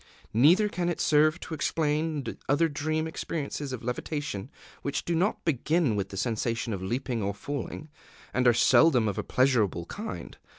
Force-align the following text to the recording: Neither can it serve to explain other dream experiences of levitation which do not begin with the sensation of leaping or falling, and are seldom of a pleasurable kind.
Neither 0.33 0.67
can 0.67 0.89
it 0.89 0.99
serve 0.99 1.39
to 1.41 1.53
explain 1.53 2.25
other 2.49 2.67
dream 2.67 3.05
experiences 3.05 3.71
of 3.71 3.83
levitation 3.83 4.49
which 4.81 5.05
do 5.05 5.13
not 5.13 5.45
begin 5.45 5.95
with 5.95 6.09
the 6.09 6.17
sensation 6.17 6.73
of 6.73 6.81
leaping 6.81 7.21
or 7.21 7.35
falling, 7.35 7.87
and 8.33 8.47
are 8.47 8.51
seldom 8.51 9.07
of 9.07 9.19
a 9.19 9.23
pleasurable 9.23 9.85
kind. 9.85 10.39